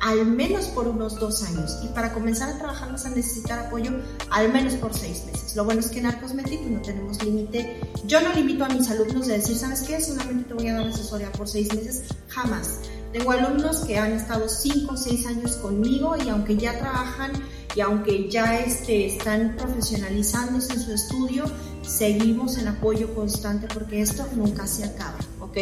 al 0.00 0.24
menos 0.26 0.66
por 0.66 0.88
unos 0.88 1.16
dos 1.20 1.42
años 1.42 1.78
y 1.84 1.88
para 1.88 2.12
comenzar 2.12 2.48
a 2.48 2.58
trabajar 2.58 2.90
vas 2.90 3.04
a 3.04 3.10
necesitar 3.10 3.58
apoyo 3.58 3.92
al 4.30 4.50
menos 4.50 4.74
por 4.74 4.94
seis 4.94 5.24
meses. 5.26 5.54
Lo 5.54 5.64
bueno 5.64 5.80
es 5.80 5.88
que 5.88 5.98
en 5.98 6.06
Arcosmetic 6.06 6.62
no 6.62 6.80
tenemos 6.80 7.22
límite. 7.22 7.78
Yo 8.06 8.20
no 8.20 8.32
limito 8.32 8.64
a 8.64 8.68
mis 8.68 8.88
alumnos 8.90 9.26
de 9.26 9.34
decir, 9.34 9.56
¿sabes 9.56 9.82
qué? 9.82 10.00
Solamente 10.00 10.48
te 10.48 10.54
voy 10.54 10.68
a 10.68 10.74
dar 10.74 10.86
asesoría 10.86 11.30
por 11.32 11.48
seis 11.48 11.72
meses. 11.74 12.04
Jamás. 12.28 12.80
Tengo 13.12 13.32
alumnos 13.32 13.78
que 13.78 13.98
han 13.98 14.12
estado 14.12 14.48
cinco 14.48 14.94
o 14.94 14.96
seis 14.96 15.26
años 15.26 15.52
conmigo 15.56 16.14
y 16.16 16.28
aunque 16.28 16.56
ya 16.56 16.78
trabajan 16.78 17.32
y 17.74 17.80
aunque 17.80 18.28
ya 18.30 18.60
este, 18.60 19.06
están 19.06 19.56
profesionalizándose 19.56 20.74
en 20.74 20.80
su 20.80 20.92
estudio, 20.92 21.44
seguimos 21.82 22.58
en 22.58 22.68
apoyo 22.68 23.12
constante 23.14 23.66
porque 23.72 24.00
esto 24.00 24.26
nunca 24.34 24.66
se 24.66 24.84
acaba, 24.84 25.18
¿ok? 25.40 25.56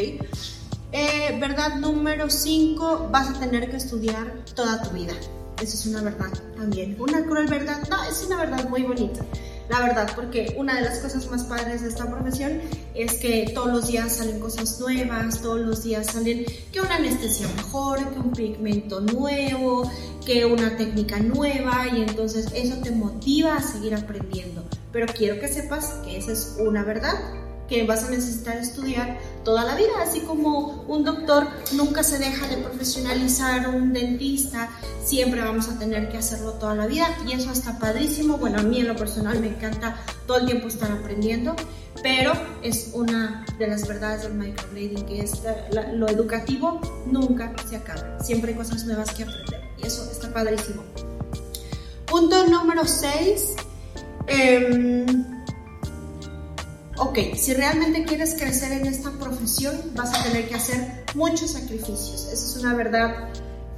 Eh, 0.92 1.38
verdad 1.40 1.76
número 1.76 2.30
5, 2.30 3.08
vas 3.10 3.28
a 3.30 3.40
tener 3.40 3.70
que 3.70 3.76
estudiar 3.76 4.44
toda 4.54 4.82
tu 4.82 4.90
vida. 4.90 5.14
Esa 5.60 5.74
es 5.74 5.86
una 5.86 6.02
verdad 6.02 6.32
también. 6.56 6.96
Una 6.98 7.24
cruel 7.24 7.48
verdad, 7.48 7.82
no, 7.90 8.02
es 8.04 8.24
una 8.26 8.36
verdad 8.36 8.68
muy 8.68 8.82
bonita. 8.82 9.24
La 9.68 9.80
verdad, 9.80 10.10
porque 10.16 10.54
una 10.56 10.76
de 10.76 10.82
las 10.82 10.98
cosas 10.98 11.30
más 11.30 11.44
padres 11.44 11.82
de 11.82 11.88
esta 11.88 12.10
profesión 12.10 12.60
es 12.94 13.14
que 13.14 13.52
todos 13.54 13.70
los 13.70 13.88
días 13.88 14.16
salen 14.16 14.40
cosas 14.40 14.80
nuevas, 14.80 15.42
todos 15.42 15.60
los 15.60 15.82
días 15.84 16.06
salen 16.06 16.46
que 16.72 16.80
una 16.80 16.96
anestesia 16.96 17.46
mejor, 17.56 17.98
que 18.10 18.18
un 18.18 18.32
pigmento 18.32 19.00
nuevo, 19.00 19.90
que 20.24 20.46
una 20.46 20.76
técnica 20.76 21.18
nueva 21.18 21.86
y 21.92 22.02
entonces 22.02 22.48
eso 22.54 22.76
te 22.82 22.92
motiva 22.92 23.56
a 23.56 23.62
seguir 23.62 23.94
aprendiendo. 23.94 24.64
Pero 24.90 25.06
quiero 25.12 25.38
que 25.38 25.48
sepas 25.48 26.00
que 26.04 26.16
esa 26.16 26.32
es 26.32 26.56
una 26.58 26.82
verdad 26.82 27.14
que 27.68 27.84
vas 27.84 28.04
a 28.04 28.10
necesitar 28.10 28.56
estudiar 28.56 29.18
toda 29.48 29.64
la 29.64 29.76
vida, 29.76 29.92
así 30.02 30.20
como 30.20 30.84
un 30.88 31.04
doctor 31.04 31.48
nunca 31.72 32.02
se 32.02 32.18
deja 32.18 32.46
de 32.48 32.58
profesionalizar, 32.58 33.66
un 33.70 33.94
dentista 33.94 34.68
siempre 35.02 35.40
vamos 35.40 35.70
a 35.70 35.78
tener 35.78 36.10
que 36.10 36.18
hacerlo 36.18 36.52
toda 36.52 36.74
la 36.74 36.86
vida 36.86 37.08
y 37.26 37.32
eso 37.32 37.50
está 37.50 37.78
padrísimo. 37.78 38.36
Bueno, 38.36 38.58
a 38.58 38.62
mí 38.62 38.78
en 38.78 38.88
lo 38.88 38.94
personal 38.94 39.40
me 39.40 39.46
encanta 39.46 39.96
todo 40.26 40.36
el 40.36 40.44
tiempo 40.44 40.68
estar 40.68 40.92
aprendiendo, 40.92 41.56
pero 42.02 42.32
es 42.62 42.90
una 42.92 43.46
de 43.58 43.68
las 43.68 43.88
verdades 43.88 44.24
del 44.24 44.34
microblading 44.34 45.06
que 45.06 45.20
es 45.20 45.40
lo 45.94 46.08
educativo 46.08 46.82
nunca 47.06 47.54
se 47.66 47.76
acaba, 47.76 48.22
siempre 48.22 48.50
hay 48.50 48.58
cosas 48.58 48.84
nuevas 48.84 49.10
que 49.14 49.22
aprender 49.22 49.62
y 49.78 49.86
eso 49.86 50.06
está 50.12 50.30
padrísimo. 50.30 50.82
Punto 52.04 52.46
número 52.48 52.84
6. 52.84 53.56
Ok, 57.00 57.18
si 57.36 57.54
realmente 57.54 58.04
quieres 58.04 58.34
crecer 58.34 58.72
en 58.72 58.86
esta 58.86 59.12
profesión, 59.12 59.80
vas 59.94 60.12
a 60.14 60.24
tener 60.24 60.48
que 60.48 60.56
hacer 60.56 61.04
muchos 61.14 61.52
sacrificios. 61.52 62.28
Esa 62.32 62.32
es 62.32 62.56
una 62.56 62.74
verdad 62.74 63.28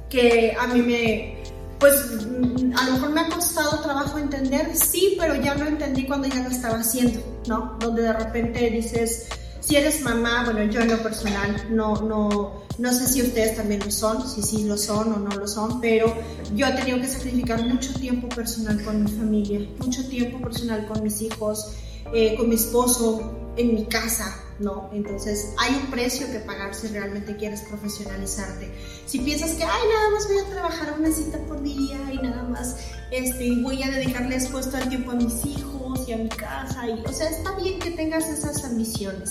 que 0.09 0.55
a 0.59 0.65
mí 0.67 0.81
me, 0.81 1.43
pues 1.79 1.93
mm, 2.27 2.73
a 2.75 2.85
lo 2.85 2.93
mejor 2.93 3.09
me 3.11 3.21
ha 3.21 3.29
costado 3.29 3.79
trabajo 3.81 4.17
entender, 4.17 4.75
sí, 4.75 5.17
pero 5.19 5.35
ya 5.35 5.53
lo 5.53 5.67
entendí 5.67 6.05
cuando 6.05 6.27
ya 6.27 6.41
lo 6.41 6.49
estaba 6.49 6.79
haciendo, 6.79 7.21
¿no? 7.47 7.77
Donde 7.79 8.01
de 8.01 8.13
repente 8.13 8.71
dices, 8.71 9.27
si 9.59 9.75
eres 9.75 10.01
mamá, 10.01 10.43
bueno, 10.45 10.63
yo 10.71 10.81
en 10.81 10.89
lo 10.89 10.97
personal 11.03 11.67
no, 11.69 12.01
no, 12.01 12.63
no 12.79 12.93
sé 12.93 13.07
si 13.07 13.21
ustedes 13.21 13.55
también 13.55 13.81
lo 13.85 13.91
son, 13.91 14.27
si 14.27 14.41
sí 14.41 14.63
lo 14.63 14.77
son 14.77 15.13
o 15.13 15.17
no 15.17 15.29
lo 15.35 15.47
son, 15.47 15.79
pero 15.79 16.11
yo 16.55 16.65
he 16.65 16.71
tenido 16.71 16.99
que 16.99 17.07
sacrificar 17.07 17.63
mucho 17.67 17.93
tiempo 17.93 18.27
personal 18.29 18.83
con 18.83 19.03
mi 19.03 19.11
familia, 19.11 19.59
mucho 19.77 20.07
tiempo 20.07 20.41
personal 20.41 20.87
con 20.87 21.03
mis 21.03 21.21
hijos, 21.21 21.75
eh, 22.13 22.35
con 22.35 22.49
mi 22.49 22.55
esposo, 22.55 23.53
en 23.57 23.75
mi 23.75 23.85
casa, 23.85 24.35
¿no? 24.59 24.89
Entonces 24.93 25.53
hay 25.57 25.75
un 25.75 25.91
precio 25.91 26.31
que 26.31 26.39
pagar 26.39 26.73
si 26.73 26.87
realmente 26.87 27.35
quieres 27.35 27.61
profesionalizarte. 27.61 28.71
Si 29.05 29.19
piensas 29.19 29.51
que, 29.51 29.63
ay, 29.63 29.87
nada 29.93 30.09
más 30.11 30.27
voy 30.27 30.37
a 30.37 30.45
trabajar 30.45 30.95
una 30.97 31.11
cita 31.11 31.37
por 31.47 31.61
día 31.61 31.99
y 32.13 32.17
nada 32.17 32.43
más 32.43 32.77
este, 33.11 33.55
voy 33.61 33.83
a 33.83 33.91
dedicarles 33.91 34.47
puesto 34.47 34.77
el 34.77 34.89
tiempo 34.89 35.11
a 35.11 35.15
mis 35.15 35.45
hijos 35.45 36.07
y 36.07 36.13
a 36.13 36.17
mi 36.17 36.29
casa, 36.29 36.87
y, 36.87 37.03
o 37.05 37.11
sea, 37.11 37.29
está 37.29 37.55
bien 37.55 37.79
que 37.79 37.91
tengas 37.91 38.29
esas 38.29 38.63
ambiciones. 38.63 39.29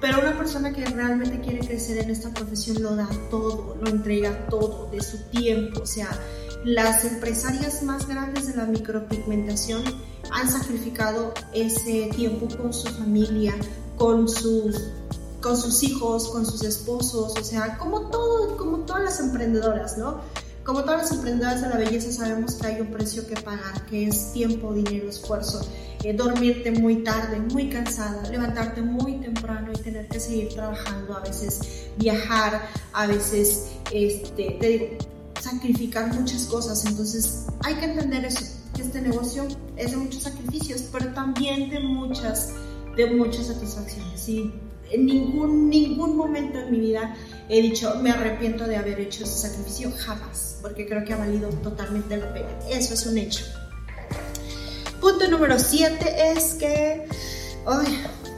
Pero 0.00 0.20
una 0.20 0.36
persona 0.36 0.72
que 0.72 0.84
realmente 0.84 1.40
quiere 1.40 1.66
crecer 1.66 1.98
en 1.98 2.10
esta 2.10 2.28
profesión 2.30 2.82
lo 2.82 2.94
da 2.96 3.08
todo, 3.30 3.76
lo 3.80 3.88
entrega 3.88 4.46
todo 4.48 4.90
de 4.90 5.00
su 5.02 5.18
tiempo. 5.30 5.80
O 5.80 5.86
sea, 5.86 6.10
las 6.66 7.04
empresarias 7.04 7.84
más 7.84 8.08
grandes 8.08 8.48
de 8.48 8.56
la 8.56 8.64
micropigmentación 8.64 9.84
han 10.32 10.50
sacrificado 10.50 11.32
ese 11.54 12.10
tiempo 12.16 12.48
con 12.56 12.74
su 12.74 12.88
familia, 12.88 13.54
con 13.96 14.28
sus, 14.28 14.76
con 15.40 15.56
sus 15.56 15.84
hijos, 15.84 16.28
con 16.28 16.44
sus 16.44 16.64
esposos, 16.64 17.38
o 17.38 17.44
sea, 17.44 17.78
como, 17.78 18.10
todo, 18.10 18.56
como 18.56 18.78
todas 18.78 19.04
las 19.04 19.20
emprendedoras, 19.20 19.96
¿no? 19.96 20.20
Como 20.64 20.82
todas 20.82 21.02
las 21.02 21.12
emprendedoras 21.12 21.62
de 21.62 21.68
la 21.68 21.76
belleza 21.76 22.10
sabemos 22.10 22.54
que 22.54 22.66
hay 22.66 22.80
un 22.80 22.88
precio 22.88 23.24
que 23.28 23.36
pagar, 23.36 23.86
que 23.86 24.08
es 24.08 24.32
tiempo, 24.32 24.72
dinero, 24.72 25.08
esfuerzo. 25.08 25.64
Eh, 26.02 26.14
dormirte 26.14 26.72
muy 26.72 27.04
tarde, 27.04 27.38
muy 27.38 27.70
cansada, 27.70 28.28
levantarte 28.28 28.82
muy 28.82 29.20
temprano 29.20 29.70
y 29.72 29.78
tener 29.78 30.08
que 30.08 30.18
seguir 30.18 30.48
trabajando, 30.48 31.16
a 31.16 31.20
veces 31.20 31.60
viajar, 31.96 32.60
a 32.92 33.06
veces, 33.06 33.68
este, 33.92 34.56
te 34.60 34.66
digo, 34.66 34.86
sacrificar 35.50 36.12
muchas 36.14 36.44
cosas. 36.44 36.84
Entonces 36.84 37.46
hay 37.62 37.74
que 37.76 37.86
entender 37.86 38.24
eso, 38.24 38.44
que 38.74 38.82
este 38.82 39.00
negocio 39.00 39.46
es 39.76 39.90
de 39.90 39.96
muchos 39.96 40.22
sacrificios, 40.22 40.84
pero 40.92 41.12
también 41.12 41.70
de 41.70 41.80
muchas, 41.80 42.52
de 42.96 43.06
muchas 43.06 43.46
satisfacciones. 43.46 44.28
Y 44.28 44.52
en 44.90 45.06
ningún, 45.06 45.68
ningún 45.68 46.16
momento 46.16 46.58
en 46.58 46.70
mi 46.70 46.80
vida 46.80 47.14
he 47.48 47.62
dicho, 47.62 47.94
me 48.02 48.10
arrepiento 48.10 48.66
de 48.66 48.76
haber 48.76 49.00
hecho 49.00 49.24
ese 49.24 49.48
sacrificio, 49.48 49.92
jamás, 49.96 50.58
porque 50.62 50.86
creo 50.86 51.04
que 51.04 51.12
ha 51.12 51.16
valido 51.16 51.48
totalmente 51.48 52.16
la 52.16 52.32
pena. 52.32 52.48
Eso 52.70 52.94
es 52.94 53.06
un 53.06 53.18
hecho. 53.18 53.44
Punto 55.00 55.28
número 55.30 55.58
7 55.58 56.32
es 56.32 56.54
que 56.54 57.06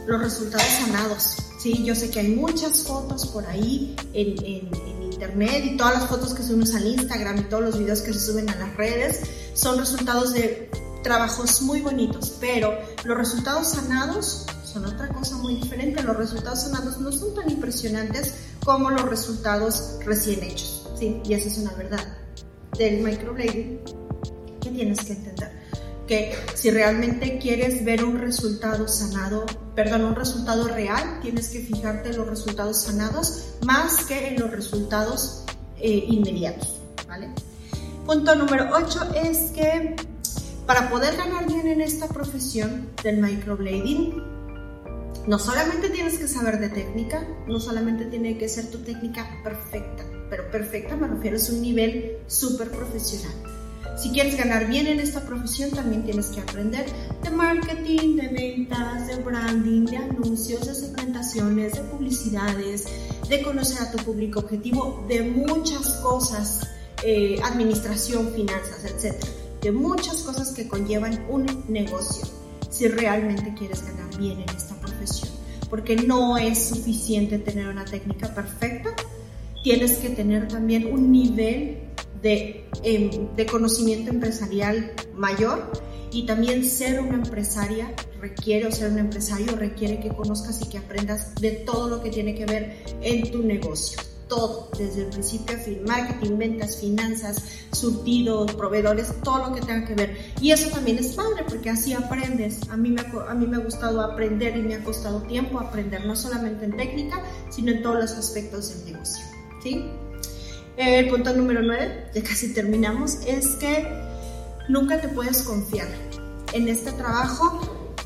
los 0.07 0.21
resultados 0.21 0.67
sanados. 0.67 1.37
Sí, 1.61 1.83
yo 1.85 1.95
sé 1.95 2.11
que 2.11 2.21
hay 2.21 2.29
muchas 2.29 2.85
fotos 2.85 3.27
por 3.27 3.45
ahí 3.47 3.97
en, 4.13 4.45
en 4.45 4.71
internet 5.19 5.65
y 5.65 5.77
todas 5.77 5.95
las 5.95 6.09
fotos 6.09 6.33
que 6.33 6.45
subimos 6.45 6.75
al 6.75 6.87
Instagram 6.87 7.39
y 7.39 7.43
todos 7.43 7.65
los 7.65 7.79
videos 7.79 8.03
que 8.03 8.13
se 8.13 8.21
suben 8.21 8.49
a 8.49 8.57
las 8.57 8.77
redes 8.77 9.23
son 9.53 9.77
resultados 9.79 10.33
de 10.33 10.71
trabajos 11.03 11.61
muy 11.63 11.81
bonitos, 11.81 12.37
pero 12.41 12.73
los 13.05 13.19
resultados 13.19 13.69
sanados 13.73 14.47
son 14.65 14.85
otra 14.85 15.09
cosa 15.09 15.37
muy 15.37 15.57
diferente. 15.57 16.03
Los 16.05 16.17
resultados 16.17 16.63
sanados 16.63 16.99
no 17.01 17.11
son 17.11 17.35
tan 17.35 17.51
impresionantes 17.51 18.35
como 18.65 18.91
los 18.91 19.03
resultados 19.03 19.99
recién 20.05 20.43
hechos. 20.45 20.89
Sí, 20.97 21.21
y 21.25 21.35
esa 21.35 21.49
es 21.49 21.59
una 21.59 21.73
verdad 21.75 22.05
del 22.79 23.03
microblading 23.03 23.81
que 24.61 24.71
tienes 24.71 25.05
que 25.05 25.15
entender. 25.15 25.58
Que 26.09 26.35
si 26.55 26.71
realmente 26.71 27.39
quieres 27.39 27.85
ver 27.85 28.05
un 28.05 28.19
resultado 28.19 28.89
sanado, 28.89 29.45
perdón, 29.75 30.05
un 30.05 30.17
resultado 30.17 30.67
real, 30.67 31.21
tienes 31.21 31.51
que 31.51 31.61
fijarte 31.61 32.11
en 32.11 32.17
los 32.17 32.27
resultados 32.27 32.83
sanados 32.83 33.45
más 33.65 34.07
que 34.07 34.29
en 34.29 34.41
los 34.41 34.51
resultados 34.51 35.45
eh, 35.79 36.05
inmediatos. 36.09 36.79
Punto 38.07 38.35
número 38.35 38.71
8 38.73 39.15
es 39.23 39.51
que 39.53 39.95
para 40.67 40.91
poder 40.91 41.17
ganar 41.17 41.47
bien 41.47 41.67
en 41.67 41.81
esta 41.81 42.09
profesión 42.09 42.91
del 43.03 43.19
microblading, 43.19 44.23
no 45.27 45.39
solamente 45.39 45.91
tienes 45.91 46.19
que 46.19 46.27
saber 46.27 46.59
de 46.59 46.71
técnica, 46.71 47.27
no 47.47 47.61
solamente 47.61 48.07
tiene 48.07 48.39
que 48.39 48.49
ser 48.49 48.71
tu 48.71 48.79
técnica 48.79 49.27
perfecta, 49.45 50.05
pero 50.31 50.51
perfecta 50.51 50.97
me 50.97 51.07
refiero 51.07 51.37
a 51.39 51.53
un 51.53 51.63
nivel 51.63 52.19
súper 52.27 52.71
profesional. 52.71 53.58
Si 53.99 54.11
quieres 54.11 54.37
ganar 54.37 54.69
bien 54.69 54.87
en 54.87 55.01
esta 55.01 55.23
profesión, 55.23 55.71
también 55.73 56.05
tienes 56.05 56.27
que 56.27 56.41
aprender 56.41 56.87
de 57.21 57.31
marketing, 57.31 58.15
de 58.15 58.29
ventas, 58.29 59.09
de 59.09 59.17
branding, 59.17 59.87
de 59.87 59.97
anuncios, 59.97 60.67
de 60.69 60.75
segmentaciones, 60.75 61.73
de 61.73 61.81
publicidades, 61.81 62.85
de 63.29 63.43
conocer 63.43 63.83
a 63.83 63.91
tu 63.91 63.99
público 64.05 64.39
objetivo, 64.39 65.05
de 65.09 65.23
muchas 65.23 65.95
cosas, 65.95 66.61
eh, 67.03 67.41
administración, 67.43 68.33
finanzas, 68.33 68.85
etc. 68.85 69.17
De 69.63 69.73
muchas 69.73 70.23
cosas 70.23 70.53
que 70.53 70.69
conllevan 70.69 71.27
un 71.29 71.65
negocio 71.67 72.25
si 72.71 72.87
realmente 72.87 73.53
quieres 73.55 73.83
ganar 73.83 74.17
bien 74.17 74.41
en 74.41 74.49
esta 74.51 74.77
profesión. 74.77 75.31
Porque 75.69 75.97
no 75.97 76.39
es 76.39 76.69
suficiente 76.69 77.41
tener 77.41 77.67
una 77.67 77.85
técnica 77.85 78.33
perfecta, 78.33 78.91
tienes 79.65 79.97
que 79.99 80.11
tener 80.11 80.47
también 80.47 80.87
un 80.93 81.11
nivel 81.11 81.88
de, 82.23 82.69
em, 82.83 83.35
de 83.37 83.47
conocimiento 83.47 84.11
empresarial 84.11 84.93
mayor 85.15 85.71
y 86.11 86.27
también 86.27 86.65
ser 86.65 87.01
una 87.01 87.17
empresaria 87.17 87.95
requiere 88.21 88.67
o 88.67 88.73
ser 88.73 88.91
un 88.93 88.99
empresario 88.99 89.55
requiere 89.57 90.01
que 90.01 90.09
conozcas 90.09 90.61
y 90.63 90.69
que 90.69 90.79
aprendas 90.79 91.35
de 91.37 91.51
todo 91.51 91.89
lo 91.89 92.03
que 92.03 92.11
tiene 92.11 92.35
que 92.35 92.47
ver 92.47 92.77
en 93.03 93.31
tu 93.31 93.43
negocio 93.43 94.01
todo, 94.29 94.69
desde 94.79 95.05
el 95.05 95.11
principio 95.11 95.57
a 95.57 95.59
fin, 95.59 95.83
marketing, 95.87 96.37
ventas, 96.37 96.77
finanzas, 96.77 97.43
surtidos, 97.73 98.53
proveedores, 98.55 99.13
todo 99.23 99.49
lo 99.49 99.55
que 99.55 99.61
tenga 99.63 99.87
que 99.87 99.95
ver. 99.95 100.17
Y 100.41 100.53
eso 100.53 100.71
también 100.71 100.99
es 100.99 101.15
padre 101.15 101.45
porque 101.49 101.71
así 101.71 101.95
aprendes. 101.95 102.69
A 102.69 102.77
mí 102.77 102.91
me 102.91 103.01
a 103.01 103.35
mí 103.35 103.47
me 103.47 103.57
ha 103.57 103.61
gustado 103.61 104.01
aprender 104.01 104.57
y 104.57 104.63
me 104.63 104.75
ha 104.75 104.85
costado 104.85 105.23
tiempo 105.23 105.59
aprender, 105.59 106.05
no 106.07 106.15
solamente 106.15 106.67
en 106.67 106.77
técnica, 106.77 107.23
sino 107.51 107.73
en 107.73 107.83
todos 107.83 107.97
los 107.97 108.13
aspectos 108.13 108.85
del 108.85 108.93
negocio. 108.93 109.25
¿sí? 109.63 109.85
El 110.79 111.09
punto 111.09 111.35
número 111.35 111.61
9, 111.61 112.11
ya 112.15 112.23
casi 112.23 112.55
terminamos, 112.55 113.19
es 113.27 113.57
que 113.57 113.85
nunca 114.69 115.01
te 115.01 115.09
puedes 115.09 115.43
confiar 115.43 115.89
en 116.53 116.69
este 116.69 116.93
trabajo, 116.93 117.97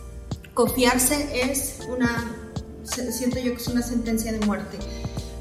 confiarse 0.55 1.51
es 1.51 1.81
una, 1.95 2.35
siento 2.83 3.41
yo 3.41 3.53
que 3.55 3.61
es 3.61 3.69
una 3.69 3.83
sentencia 3.83 4.33
de 4.33 4.41
muerte. 4.47 4.79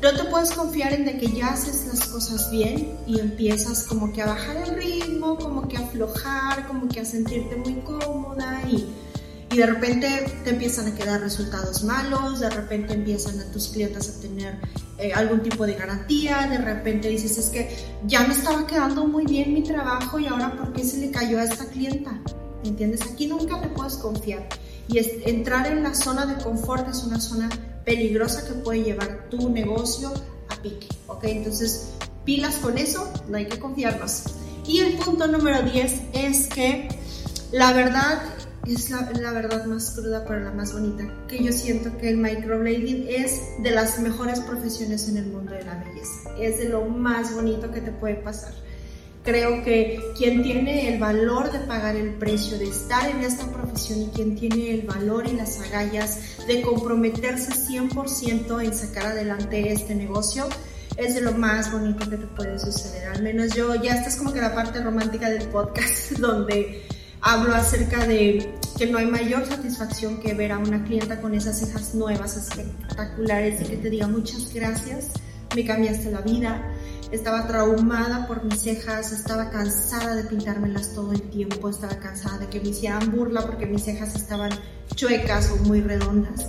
No 0.02 0.14
te 0.14 0.26
puedes 0.26 0.52
confiar 0.52 0.92
en 0.92 1.06
que 1.18 1.28
ya 1.32 1.54
haces 1.54 1.88
las 1.88 2.06
cosas 2.10 2.52
bien 2.52 2.98
y 3.08 3.22
empiezas 3.22 3.86
como 3.86 4.12
que 4.12 4.22
a 4.22 4.26
bajar 4.26 4.58
el 4.58 4.76
ritmo, 4.76 5.38
como 5.38 5.70
que 5.70 5.78
a 5.78 5.86
aflojar, 5.86 6.68
como 6.68 6.90
que 6.90 7.00
a 7.00 7.06
sentirte 7.06 7.56
muy 7.56 7.76
cómoda 7.76 8.62
y, 8.70 8.94
y 9.50 9.56
de 9.56 9.66
repente 9.68 10.26
te 10.44 10.50
empiezan 10.50 10.88
a 10.88 10.96
quedar 10.96 11.22
resultados 11.22 11.86
malos, 11.86 12.42
de 12.42 12.50
repente 12.50 12.94
empiezan 12.94 13.40
a 13.40 13.50
tus 13.54 13.70
clientes 13.70 14.10
a 14.10 14.22
tener 14.22 14.60
eh, 15.01 15.13
algún 15.13 15.41
tipo 15.41 15.65
de 15.65 15.74
garantía, 15.74 16.48
de 16.48 16.60
repente 16.60 17.10
dices 17.10 17.38
es 17.38 17.48
que 17.48 17.75
ya 18.05 18.22
me 18.27 18.34
estaba 18.34 18.67
quedando 18.67 19.08
muy 19.08 19.25
bien 19.25 19.53
mi 19.53 19.63
trabajo 19.63 20.20
y 20.20 20.27
ahora 20.27 20.55
¿por 20.55 20.74
qué 20.74 20.84
se 20.84 21.00
le 21.00 21.10
cayó 21.10 21.39
a 21.39 21.43
esta 21.43 21.65
clienta? 21.65 22.22
¿Entiendes? 22.63 23.01
Aquí 23.01 23.25
nunca 23.25 23.60
te 23.60 23.67
puedes 23.70 23.96
confiar 23.96 24.48
y 24.88 25.00
entrar 25.29 25.67
en 25.67 25.84
la 25.84 25.96
zona 25.96 26.25
de 26.25 26.41
confort 26.43 26.88
es 26.89 27.03
una 27.03 27.20
zona 27.20 27.50
peligrosa 27.86 28.46
que 28.46 28.53
puede 28.53 28.84
llevar 28.84 29.29
tu 29.29 29.50
negocio 29.50 30.13
a 30.50 30.62
pique, 30.62 30.88
¿ok? 31.08 31.24
Entonces, 31.24 31.93
pilas 32.25 32.55
con 32.58 32.77
eso, 32.77 33.12
no 33.27 33.38
hay 33.38 33.48
que 33.48 33.58
confiarnos. 33.58 34.24
Y 34.67 34.81
el 34.81 34.98
punto 34.98 35.27
número 35.27 35.63
10 35.63 36.01
es 36.13 36.48
que 36.48 36.89
la 37.51 37.74
verdad 37.74 38.22
es 38.74 38.90
la, 38.90 39.32
verdad 39.32 39.66
más 39.66 39.92
cruda 39.92 40.24
pero 40.25 40.42
la 40.42 40.51
más 40.51 40.74
bonita, 40.74 41.04
que 41.28 41.44
yo 41.44 41.51
siento 41.51 41.98
que 41.98 42.10
el 42.10 42.18
microblading 42.18 43.06
es 43.08 43.42
de 43.62 43.72
las 43.72 44.00
mejores 44.00 44.40
profesiones 44.42 45.08
en 45.10 45.18
el 45.18 45.28
mundo 45.28 45.54
de 45.54 45.63
la 45.63 45.75
belleza, 45.84 46.30
es 46.40 46.60
de 46.60 46.70
lo 46.70 46.86
más 46.86 47.34
bonito 47.34 47.72
que 47.72 47.82
te 47.82 47.92
puede 47.92 48.16
pasar. 48.16 48.54
Creo 49.24 49.63
que 49.63 50.00
quien 50.18 50.42
tiene 50.42 50.92
el 50.92 51.00
valor 51.00 51.51
de 51.51 51.60
pagar 51.60 51.96
el 51.96 52.16
precio 52.16 52.58
de 52.58 52.70
estar 52.70 53.08
en 53.08 53.20
esta 53.20 53.46
profesión 53.51 54.01
y 54.01 54.08
quien 54.08 54.36
tiene 54.36 54.74
el 54.74 54.82
valor 54.88 55.28
y 55.28 55.34
las 55.34 55.60
agallas 55.60 56.38
de 56.48 56.63
comprometerse 56.63 57.51
100% 57.51 58.63
en 58.63 58.74
sacar 58.74 59.08
adelante 59.08 59.72
este 59.72 59.94
negocio, 59.94 60.50
es 60.98 61.13
de 61.13 61.22
lo 61.22 61.34
más 61.34 61.72
bonito 61.72 62.10
que 62.10 62.18
te 62.18 62.25
puede 62.25 62.58
suceder. 62.58 63.10
Al 63.10 63.22
menos 63.22 63.54
yo, 63.56 63.75
ya 63.75 63.94
esta 63.94 64.10
es 64.10 64.16
como 64.16 64.34
que 64.34 64.42
la 64.42 64.56
parte 64.56 64.82
romántica 64.82 65.30
del 65.30 65.48
podcast 65.50 66.12
donde 66.18 66.82
hablo 67.22 67.54
acerca 67.54 68.06
de 68.06 68.54
que 68.82 68.88
no 68.88 68.98
hay 68.98 69.06
mayor 69.06 69.46
satisfacción 69.46 70.20
que 70.20 70.34
ver 70.34 70.52
a 70.52 70.58
una 70.58 70.84
clienta 70.84 71.22
con 71.22 71.36
esas 71.36 71.60
cejas 71.60 71.94
nuevas, 71.94 72.36
espectaculares 72.36 73.62
y 73.62 73.66
que 73.66 73.78
te 73.78 73.92
diga 73.92 74.08
muchas 74.08 74.52
gracias, 74.52 75.12
me 75.56 75.64
cambiaste 75.64 76.10
la 76.10 76.22
vida 76.22 76.74
estaba 77.12 77.46
traumada 77.46 78.26
por 78.26 78.44
mis 78.44 78.60
cejas, 78.60 79.12
estaba 79.12 79.52
cansada 79.52 80.16
de 80.16 80.24
pintármelas 80.24 80.96
todo 80.96 81.12
el 81.12 81.22
tiempo, 81.30 81.70
estaba 81.70 81.96
cansada 82.00 82.40
de 82.40 82.48
que 82.48 82.60
me 82.60 82.70
hicieran 82.70 83.12
burla 83.12 83.46
porque 83.46 83.68
mis 83.68 83.84
cejas 83.84 84.16
estaban 84.16 84.50
chuecas 84.96 85.52
o 85.52 85.58
muy 85.58 85.82
redondas. 85.82 86.48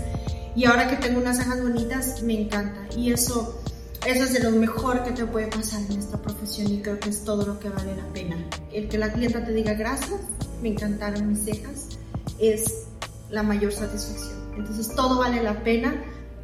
Y 0.57 0.65
ahora 0.65 0.89
que 0.89 0.97
tengo 0.97 1.21
unas 1.21 1.37
cejas 1.37 1.61
bonitas, 1.61 2.23
me 2.23 2.41
encanta. 2.41 2.81
Y 2.97 3.13
eso, 3.13 3.61
eso 4.07 4.25
es 4.25 4.33
de 4.33 4.41
lo 4.41 4.53
mejor 4.53 5.05
que 5.05 5.11
te 5.11 5.27
puede 5.27 5.49
pasar 5.49 5.83
en 5.91 5.99
esta 5.99 6.17
profesión 6.23 6.73
y 6.73 6.81
creo 6.81 6.99
que 6.99 7.11
es 7.11 7.25
todo 7.25 7.45
lo 7.45 7.59
que 7.59 7.69
vale 7.69 7.95
la 7.95 8.07
pena. 8.15 8.37
El 8.73 8.89
que 8.89 8.97
la 8.97 9.13
clienta 9.13 9.45
te 9.45 9.53
diga 9.53 9.75
gracias, 9.75 10.21
me 10.63 10.69
encantaron 10.69 11.29
mis 11.29 11.45
cejas, 11.45 11.92
es 12.41 12.87
la 13.31 13.43
mayor 13.43 13.73
satisfacción. 13.73 14.41
Entonces 14.57 14.95
todo 14.95 15.19
vale 15.19 15.43
la 15.43 15.63
pena 15.63 15.95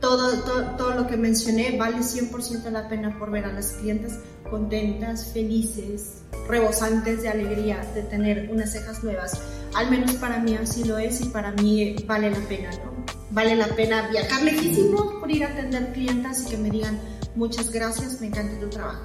todo, 0.00 0.32
todo, 0.76 0.94
lo 0.94 1.06
que 1.06 1.16
mencioné 1.16 1.76
vale 1.76 1.98
100% 1.98 2.70
la 2.70 2.88
pena 2.88 3.18
por 3.18 3.30
ver 3.30 3.44
a 3.44 3.52
las 3.52 3.72
clientes 3.72 4.18
contentas, 4.48 5.32
felices, 5.32 6.22
rebosantes 6.46 7.22
de 7.22 7.28
alegría 7.28 7.84
de 7.94 8.02
tener 8.02 8.48
unas 8.50 8.72
cejas 8.72 9.02
nuevas. 9.02 9.40
Al 9.74 9.90
menos 9.90 10.12
para 10.14 10.38
mí 10.38 10.54
así 10.54 10.84
lo 10.84 10.98
es 10.98 11.20
y 11.20 11.26
para 11.26 11.52
mí 11.52 11.96
vale 12.06 12.30
la 12.30 12.38
pena, 12.48 12.70
¿no? 12.70 13.04
Vale 13.30 13.56
la 13.56 13.66
pena 13.68 14.08
viajar 14.08 14.42
lejísimos 14.42 15.14
por 15.20 15.30
ir 15.30 15.44
a 15.44 15.48
atender 15.48 15.92
clientas 15.92 16.46
y 16.46 16.50
que 16.50 16.56
me 16.56 16.70
digan 16.70 16.98
muchas 17.34 17.70
gracias, 17.70 18.20
me 18.20 18.28
encanta 18.28 18.58
tu 18.60 18.68
trabajo. 18.68 19.04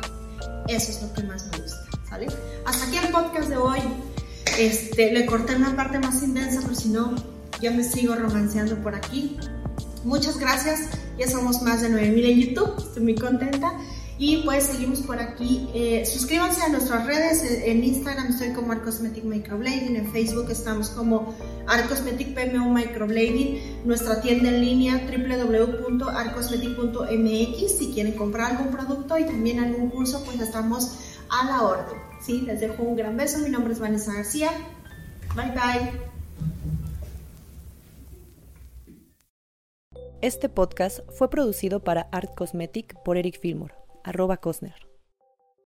Eso 0.68 0.92
es 0.92 1.02
lo 1.02 1.14
que 1.14 1.24
más 1.24 1.46
me 1.52 1.58
gusta, 1.58 1.86
¿sale? 2.08 2.28
Hasta 2.66 2.86
aquí 2.86 2.98
el 2.98 3.12
podcast 3.12 3.50
de 3.50 3.58
hoy. 3.58 3.80
Este, 4.58 5.12
le 5.12 5.26
corté 5.26 5.56
una 5.56 5.76
parte 5.76 6.00
más 6.00 6.22
intensa, 6.22 6.62
pero 6.62 6.76
si 6.76 6.90
no, 6.90 7.16
ya 7.62 7.72
me 7.72 7.84
sigo 7.84 8.16
romanceando 8.16 8.76
por 8.78 8.96
aquí. 8.96 9.38
Muchas 10.04 10.38
gracias, 10.38 10.90
ya 11.18 11.28
somos 11.28 11.62
más 11.62 11.82
de 11.82 11.90
9000 11.90 12.26
en 12.26 12.40
YouTube, 12.40 12.76
estoy 12.78 13.04
muy 13.04 13.16
contenta. 13.16 13.74
Y 14.20 14.44
pues 14.44 14.66
seguimos 14.66 15.00
por 15.00 15.20
aquí. 15.20 15.68
Eh, 15.74 16.06
suscríbanse 16.06 16.62
a 16.62 16.70
nuestras 16.70 17.08
redes. 17.08 17.42
En 17.66 17.84
Instagram 17.84 18.28
estoy 18.28 18.54
como 18.54 18.72
Art 18.72 18.84
Cosmetic 18.84 19.24
Microblading. 19.24 19.96
En 19.96 20.12
Facebook 20.12 20.52
estamos 20.52 20.90
como 20.90 21.34
Art 21.68 21.90
Cosmetic 21.90 22.36
PMO 22.36 22.72
Microblading. 22.72 23.82
Nuestra 23.86 24.22
tienda 24.22 24.50
en 24.50 24.62
línea 24.62 25.02
www.artcosmetic.mx. 25.08 27.78
Si 27.78 27.92
quieren 27.92 28.14
comprar 28.14 28.52
algún 28.52 28.68
producto 28.68 29.18
y 29.18 29.26
también 29.26 29.60
algún 29.60 29.90
curso, 29.90 30.24
pues 30.24 30.40
estamos 30.40 30.92
a 31.30 31.48
la 31.48 31.64
orden. 31.64 32.03
¿Sí? 32.24 32.42
Les 32.42 32.60
dejo 32.60 32.84
un 32.84 32.96
gran 32.96 33.18
beso. 33.18 33.40
Mi 33.40 33.50
nombre 33.50 33.74
es 33.74 33.80
Vanessa 33.80 34.14
García. 34.14 34.50
Bye 35.36 35.52
bye. 35.52 36.14
Este 40.22 40.48
podcast 40.48 41.00
fue 41.12 41.30
producido 41.30 41.84
para 41.84 42.04
Art 42.12 42.34
Cosmetic 42.34 42.96
por 43.04 43.18
Eric 43.18 43.40
Fillmore, 43.40 43.74
arroba 44.06 44.38
Cosner. 44.38 44.93